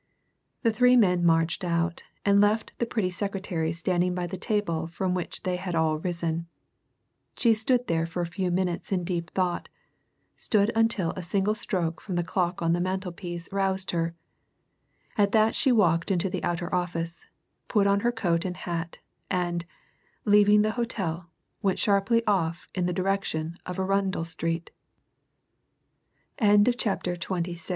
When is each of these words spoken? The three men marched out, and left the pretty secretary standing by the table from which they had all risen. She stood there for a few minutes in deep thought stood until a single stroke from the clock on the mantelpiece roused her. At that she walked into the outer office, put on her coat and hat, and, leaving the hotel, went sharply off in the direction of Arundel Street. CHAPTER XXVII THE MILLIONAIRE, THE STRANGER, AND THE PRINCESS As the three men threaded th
The 0.63 0.73
three 0.73 0.97
men 0.97 1.23
marched 1.23 1.63
out, 1.63 2.01
and 2.25 2.41
left 2.41 2.79
the 2.79 2.87
pretty 2.87 3.11
secretary 3.11 3.71
standing 3.71 4.15
by 4.15 4.25
the 4.25 4.35
table 4.35 4.87
from 4.87 5.13
which 5.13 5.43
they 5.43 5.57
had 5.57 5.75
all 5.75 5.99
risen. 5.99 6.47
She 7.37 7.53
stood 7.53 7.85
there 7.85 8.07
for 8.07 8.21
a 8.21 8.25
few 8.25 8.49
minutes 8.49 8.91
in 8.91 9.03
deep 9.03 9.29
thought 9.29 9.69
stood 10.35 10.71
until 10.75 11.11
a 11.11 11.21
single 11.21 11.53
stroke 11.53 12.01
from 12.01 12.15
the 12.15 12.23
clock 12.23 12.63
on 12.63 12.73
the 12.73 12.81
mantelpiece 12.81 13.47
roused 13.51 13.91
her. 13.91 14.15
At 15.19 15.33
that 15.33 15.53
she 15.53 15.71
walked 15.71 16.09
into 16.09 16.31
the 16.31 16.43
outer 16.43 16.73
office, 16.73 17.27
put 17.67 17.85
on 17.85 17.99
her 17.99 18.11
coat 18.11 18.43
and 18.43 18.57
hat, 18.57 18.97
and, 19.29 19.65
leaving 20.25 20.63
the 20.63 20.71
hotel, 20.81 21.29
went 21.61 21.77
sharply 21.77 22.25
off 22.25 22.67
in 22.73 22.87
the 22.87 22.91
direction 22.91 23.55
of 23.67 23.77
Arundel 23.77 24.25
Street. 24.25 24.71
CHAPTER 26.41 26.41
XXVII 26.41 26.41
THE 26.41 26.47
MILLIONAIRE, 26.47 26.57
THE 26.57 26.57
STRANGER, 26.57 26.57
AND 26.57 26.65
THE 26.65 26.71
PRINCESS 26.71 26.89
As 26.89 27.19
the 27.21 27.27
three 27.29 27.35
men 27.35 27.43
threaded 27.43 27.57
th 27.59 27.69